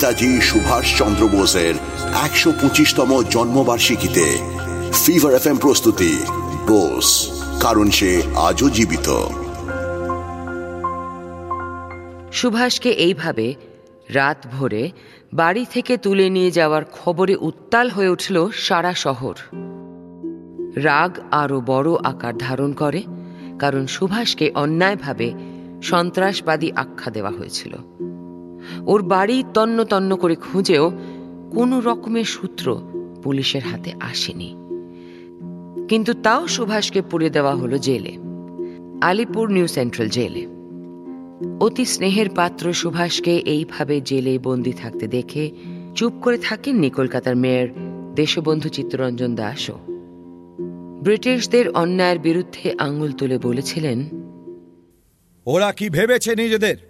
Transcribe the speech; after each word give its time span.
নেতাজি 0.00 0.40
সুভাষ 0.40 0.86
চন্দ্র 0.98 1.28
বোসের 1.28 1.74
একশো 2.24 2.50
পঁচিশতম 2.60 3.10
জন্মবার্ষিকীতে 3.30 4.26
ফিভার 5.04 5.32
এফ 5.34 5.46
প্রস্তুতি, 5.60 6.12
বোস, 6.66 7.08
কারণ 7.60 7.90
সে 7.90 8.22
আজও 8.36 8.66
জীবিত। 8.70 9.08
সুভাষকে 12.32 12.90
এইভাবে 12.90 13.54
রাত 14.08 14.46
ভোরে 14.52 14.90
বাড়ি 15.34 15.64
থেকে 15.74 15.94
তুলে 15.96 16.30
নিয়ে 16.30 16.50
যাওয়ার 16.50 16.84
খবরে 16.84 17.34
উত্তাল 17.40 17.90
হয়ে 17.90 18.08
উঠল 18.08 18.36
সারা 18.66 18.94
শহর। 18.94 19.36
রাগ 20.76 21.12
আরও 21.30 21.60
বড় 21.60 21.90
আকার 22.04 22.34
ধারণ 22.38 22.72
করে, 22.72 23.02
কারণ 23.58 23.86
সুভাষকে 23.86 24.46
অন্যায়ভাবে 24.54 25.28
সন্ত্রাসবাদী 25.82 26.68
আখ্যা 26.76 27.10
দেওয়া 27.10 27.30
হয়েছিল। 27.30 27.74
ওর 28.86 29.02
বাড়ি 29.02 29.44
তন্ন 29.54 29.84
তন্ন 29.84 30.16
করে 30.16 30.34
খুঁজেও 30.34 30.92
কোনো 31.52 31.80
রকমের 31.80 32.24
সূত্র 32.24 32.80
পুলিশের 33.22 33.62
হাতে 33.62 33.92
আসেনি। 34.00 34.54
কিন্তু 35.88 36.14
তাও 36.14 36.46
সুভাষকে 36.46 37.02
পুড়ে 37.02 37.30
দেওয়া 37.30 37.54
হলো 37.54 37.78
জেলে, 37.78 38.16
আলিপুর 39.00 39.50
নিউ 39.50 39.66
সেন্ট্রাল 39.66 40.08
জেলে। 40.08 40.46
অতি 41.60 41.84
স্নেহের 41.84 42.28
পাত্র 42.28 42.72
সুভাষকে 42.72 43.36
এইভাবে 43.36 44.00
জেলে 44.00 44.38
বন্দি 44.38 44.72
থাকতে 44.72 45.06
দেখে 45.06 45.50
চুপ 45.94 46.12
করে 46.20 46.38
থাকেননি 46.38 46.90
কলকাতার 46.90 47.36
মেয়র 47.36 47.68
দেশবন্ধু 48.14 48.68
চিত্তরঞ্জন 48.68 49.34
দাসও। 49.34 49.78
ব্রিটিশদের 51.02 51.68
অন্যায়ের 51.68 52.18
বিরুদ্ধে 52.18 52.74
আঙুল 52.78 53.12
তুলে 53.12 53.38
বলেছিলেন, 53.38 54.08
ওরা 55.46 55.72
কি 55.72 55.90
ভেবেছে 55.90 56.34
নিজেদের? 56.34 56.89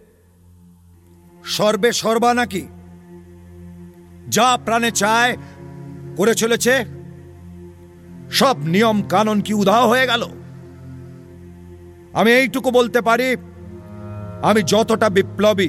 সর্বে 1.44 1.92
সর্বা 1.92 2.34
নাকি? 2.34 2.66
যা 4.28 4.58
প্রাণে 4.64 4.90
চায়, 4.90 5.36
করে 6.16 6.34
চলেছে। 6.34 6.84
সব 8.30 8.56
নিয়ম 8.58 9.02
কানুন 9.02 9.40
কি 9.40 9.54
উধাও 9.54 9.88
হয়ে 9.88 10.06
গেল? 10.06 10.26
আমি 12.12 12.32
এইটুকু 12.32 12.70
বলতে 12.70 13.00
পারি, 13.00 13.36
আমি 14.42 14.62
যতটা 14.62 15.08
বিপ্লবী 15.08 15.68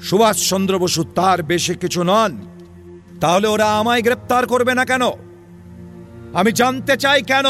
সুভাষচন্দ্র 0.00 0.78
বসু 0.78 1.04
তার 1.04 1.42
বেশি 1.42 1.74
কিছু 1.74 2.02
নন, 2.02 2.40
তাহলে 3.20 3.48
ওরা 3.48 3.78
আমায় 3.78 4.02
গ্রেপ্তার 4.02 4.46
করবে 4.46 4.74
না 4.74 4.84
কেন? 4.84 5.02
আমি 6.34 6.52
জানতে 6.52 6.96
চাই 6.96 7.22
কেন? 7.22 7.44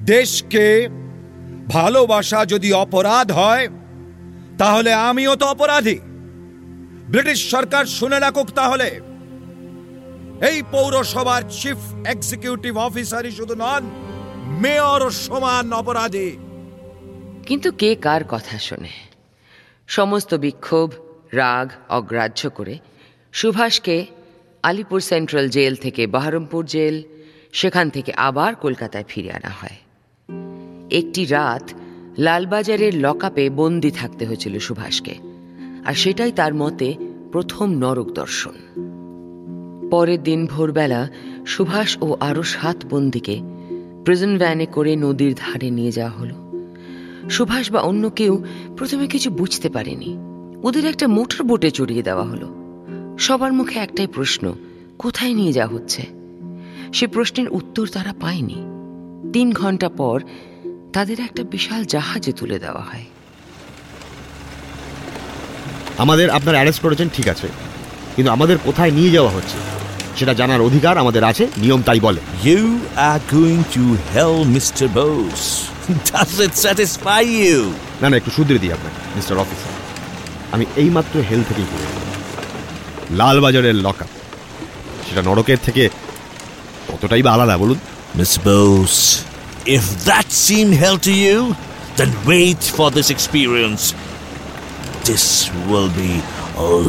দেশকে 0.00 0.88
ভালোবাসা 1.68 2.44
যদি 2.44 2.72
অপরাধ 2.72 3.32
হয় 3.32 3.68
তাহলে 4.58 4.92
আমিও 4.92 5.36
তো 5.36 5.46
অপরাধী। 5.46 5.98
ব্রিটিশ 7.08 7.50
সরকার 7.50 7.84
শুনে 7.84 8.18
রাখুক 8.18 8.50
তাহলে। 8.50 9.00
এই 10.48 10.62
পৌরসভার 10.70 11.42
চিফ 11.50 12.06
এক্সিকিউটিভ 12.06 12.78
অফিসারই 12.78 13.30
শুধু 13.30 13.54
নন 13.54 13.90
মেয়র 14.60 15.10
সমান 15.10 15.72
অপরাধী। 15.72 16.36
কিন্তু 17.46 17.72
কে 17.72 17.94
কার 17.94 18.24
কথা 18.24 18.58
শোনে? 18.58 18.88
সমস্ত 19.86 20.34
বিক্ষোভ, 20.34 20.92
রাগ, 21.32 21.70
অগ্রাহ্য 21.88 22.50
করে 22.50 22.78
সুভাষকে 23.32 24.06
আলিপুর 24.62 25.00
সেন্ট্রাল 25.00 25.48
জেল 25.48 25.74
থেকে 25.74 26.06
বহরমপুর 26.06 26.64
জেল, 26.64 27.02
সেখান 27.52 27.90
থেকে 27.90 28.12
আবার 28.12 28.54
কলকাতায় 28.54 29.04
ফিরে 29.08 29.30
আনা 29.30 29.48
হয়। 29.48 29.76
একটি 30.90 31.24
রাত 31.24 31.70
লালবাজারের 32.18 33.00
লকআপে 33.00 33.50
বন্দি 33.50 33.90
থাকতে 33.90 34.26
হয়েছিল 34.26 34.58
সুভাষকে, 34.58 35.14
আর 35.84 35.94
সেটাই 35.94 36.32
তার 36.32 36.54
মতে 36.54 36.94
প্রথম 37.32 37.70
নরক 37.70 38.12
দর্শন। 38.12 38.52
পরের 39.90 40.22
দিন 40.22 40.46
ভোরবেলা 40.46 41.08
সুভাষ 41.46 41.98
ও 42.02 42.16
আরও 42.20 42.42
সাত 42.42 42.76
বন্দিকে 42.90 43.40
প্রিজন 44.04 44.38
ভ্যানে 44.38 44.66
করে 44.66 44.96
নদীর 44.96 45.34
ধারে 45.38 45.70
নিয়ে 45.70 45.92
যাওয়া 45.92 46.10
হলো। 46.10 46.34
সুভাষ 47.30 47.72
বা 47.72 47.80
অন্য 47.80 48.10
কেউ 48.10 48.44
প্রথমে 48.76 49.06
কিছু 49.06 49.30
বুঝতে 49.30 49.68
পারেনি। 49.68 50.18
ওদের 50.62 50.84
একটা 50.84 51.08
মোটর 51.08 51.44
বোটে 51.44 51.70
চড়িয়ে 51.70 52.02
দেওয়া 52.02 52.24
হলো। 52.24 52.54
সবার 53.18 53.52
মুখে 53.52 53.78
একটাই 53.78 54.06
প্রশ্ন, 54.06 54.52
কোথায় 54.98 55.34
নিয়ে 55.34 55.52
যাওয়া 55.52 55.74
হচ্ছে? 55.74 56.06
সে 56.92 57.06
প্রশ্নের 57.06 57.48
উত্তর 57.48 57.86
তারা 57.86 58.14
পায়নি। 58.20 58.64
তিন 59.32 59.52
ঘণ্টা 59.52 59.88
পর 59.88 60.22
তাদের 60.92 61.20
একটা 61.20 61.42
বিশাল 61.44 61.84
জাহাজে 61.84 62.32
তুলে 62.32 62.58
দেওয়া 62.58 62.80
হয় 62.80 63.04
আমাদের 65.98 66.30
আপনার 66.30 66.54
অ্যারেস্ট 66.54 66.82
করেছেন 66.82 67.08
ঠিক 67.16 67.28
আছে 67.28 67.48
কিন্তু 68.16 68.30
আমাদের 68.32 68.58
কোথায় 68.58 68.90
নিয়ে 68.90 69.10
যাওয়া 69.10 69.30
হচ্ছে 69.30 69.58
সেটা 70.16 70.34
জানার 70.34 70.60
অধিকার 70.60 70.98
আমাদের 70.98 71.24
আছে 71.24 71.48
নিয়ম 71.56 71.82
তাই 71.82 72.00
বলে 72.00 72.20
you 72.44 72.78
are 72.96 73.20
going 73.34 73.62
to 73.74 73.84
hell 74.14 74.34
Mr. 74.56 74.86
Bose 74.94 75.42
Does 76.12 76.34
it 76.46 76.54
satisfy 76.66 77.22
you? 77.42 77.58
না 78.02 78.06
না 78.08 78.16
একটু 78.16 78.30
শুধরে 78.30 78.58
দিই 78.58 78.72
আপনাকে 78.72 78.98
মিস্টার 79.16 79.36
অফিসার 79.38 79.72
আমি 80.52 80.64
এইমাত্র 80.76 81.14
হেল 81.30 81.42
থেকেই 81.48 81.64
ঘুরে 81.64 81.84
এলাম। 81.84 82.06
লালবাজারের 83.16 83.74
লকআপ 83.74 84.10
সেটা 85.06 85.22
নরকের 85.22 85.58
থেকে 85.66 85.88
কতটাই 86.88 87.22
বা 87.22 87.30
আলাদা 87.32 87.56
বলুন 87.58 87.78
Miss 88.16 88.32
Bose, 88.46 89.00
if 89.66 90.04
that 90.04 90.30
seemed 90.30 90.74
hell 90.74 90.98
to 90.98 91.12
you, 91.24 91.54
then 91.98 92.10
wait 92.26 92.62
for 92.76 92.90
this 92.90 93.08
experience. 93.10 93.94
This 95.04 95.50
will 95.70 95.90
be 96.04 96.12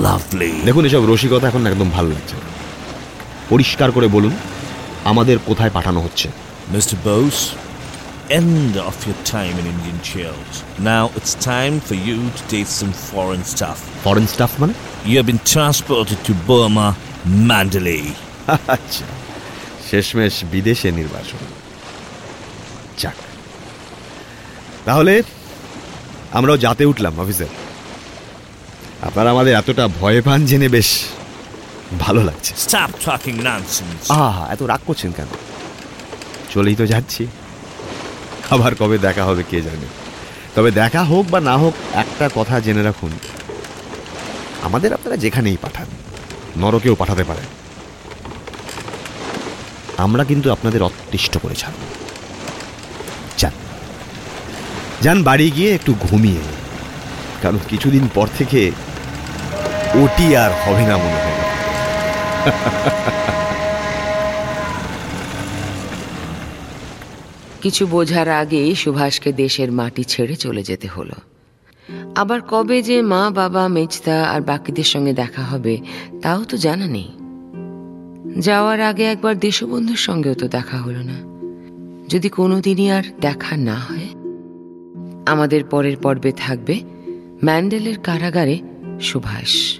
lovely. 0.07 0.53
দেখুন 0.67 0.83
এসব 0.89 1.03
রসিকতা 1.12 1.45
এখন 1.51 1.62
একদম 1.72 1.89
ভালো 1.95 2.09
লাগছে 2.16 2.35
না। 2.41 2.45
পরিষ্কার 3.51 3.89
করে 3.95 4.07
বলুন 4.16 4.33
আমাদের 5.12 5.38
কোথায় 5.50 5.73
পাঠানো 5.78 6.00
হচ্ছে 6.06 6.28
Mr. 6.75 6.95
Bose, 7.07 7.41
end 8.41 8.73
of 8.89 8.95
your 9.07 9.19
time 9.38 9.56
in 9.62 9.66
Indian 9.73 10.00
jails. 10.12 10.53
Now 10.91 11.03
it's 11.17 11.33
time 11.56 11.75
for 11.88 11.97
you 12.07 12.17
to 12.38 12.41
taste 12.53 12.73
some 12.81 12.94
foreign 13.12 13.44
stuff. 13.53 13.79
Foreign 14.06 14.25
stuff 14.33 14.51
মানে 14.62 14.73
You 15.09 15.16
have 15.19 15.29
been 15.31 15.44
transported 15.56 16.19
to 16.28 16.33
Burma, 16.47 16.88
Mandalay. 17.50 18.07
আচ্ছা 18.75 19.06
শেষমেশ 19.89 20.35
বিদেশে 20.53 20.89
নির্বাচন 21.00 21.41
যাক। 22.98 23.14
তাহলে 24.86 25.24
আমরাও 26.31 26.58
যাতে 26.58 26.86
উঠলাম 26.86 27.20
অফিসার। 27.20 27.46
আপনারা 29.02 29.30
আমাদের 29.30 29.56
এতটা 29.56 29.88
ভয় 29.88 30.22
পান 30.22 30.46
জেনে 30.46 30.70
বেশ 30.70 31.04
ভালো 32.00 32.24
লাগছে। 32.24 32.54
Stop 32.66 33.09
talking 33.09 33.38
nonsense. 33.40 34.14
আহা 34.14 34.54
এত 34.54 34.64
রাগ 34.64 34.80
করছেন 34.86 35.12
কেন? 35.12 35.26
চলেই 36.54 36.76
তো 36.76 36.86
যাচ্ছি। 36.86 37.28
আবার 38.50 38.76
কবে 38.76 38.98
দেখা 38.98 39.24
হবে 39.25 39.44
কে 39.50 39.62
জানে। 39.62 39.88
তবে 40.56 40.72
দেখা 40.72 41.04
হোক 41.04 41.25
বা 41.30 41.40
না 41.40 41.58
হোক 41.58 41.74
একটা 41.94 42.30
কথা 42.36 42.60
জেনে 42.60 42.84
রাখুন। 42.84 43.12
আমাদের 44.62 44.94
আপনারা 44.94 45.18
যেখানেই 45.18 45.58
পাঠান 45.62 45.86
নরকেও 46.58 46.96
পাঠাতে 46.96 47.24
পারেন। 47.24 47.44
আমরা 49.98 50.24
কিন্তু 50.24 50.52
আপনাদের 50.52 50.84
অতিষ্ঠ 50.84 51.38
করে 51.38 51.56
ছাড়ব 51.56 51.75
যান 53.38 53.52
যান 55.03 55.24
বাড়ি 55.24 55.52
গিয়ে 55.52 55.74
একটু 55.74 55.96
ঘুমিয়ে। 56.00 56.41
কারণ 57.41 57.58
কিছুদিন 57.69 58.08
পর 58.16 58.28
থেকে 58.38 58.72
ওটি 59.94 60.36
আর 60.36 60.52
হবে 60.52 60.84
না 60.88 60.97
মনে 60.97 61.19
হয়। 61.24 61.40
কিছু 67.62 67.88
বোঝার 67.88 68.30
আগেই 68.30 68.75
সুভাষকে 68.75 69.31
দেশের 69.34 69.72
মাটি 69.72 70.04
ছেড়ে 70.04 70.36
চলে 70.36 70.63
যেতে 70.63 70.88
হলো। 70.88 71.16
আবার 72.16 72.42
কবে 72.42 72.81
যে 72.81 73.01
মা, 73.01 73.30
বাবা, 73.30 73.68
মেজদা 73.68 74.24
আর 74.24 74.42
বাকিদের 74.42 74.83
সঙ্গে 74.83 75.13
দেখা 75.13 75.44
হবে, 75.44 75.77
তাও 76.22 76.44
তো 76.44 76.57
জানা 76.57 76.88
নেই। 76.88 77.10
যাওয়ার 78.42 78.81
আগে 78.81 79.04
একবার 79.04 79.39
দেশবন্ধুর 79.39 79.98
সঙ্গেও 79.98 80.33
তো 80.33 80.48
দেখা 80.48 80.77
হলো 80.77 81.01
না। 81.01 81.18
যদি 82.10 82.30
কোনোদিনই 82.30 82.92
আর 82.92 83.04
দেখা 83.22 83.57
না 83.57 83.75
হয়? 83.75 84.23
আমাদের 85.25 85.64
পরের 85.64 85.98
পর্বে 85.98 86.31
থাকবে 86.38 86.80
ম্যান্ডেলের 87.44 87.98
কারাগারে 88.00 88.60
সুভাষ। 89.02 89.80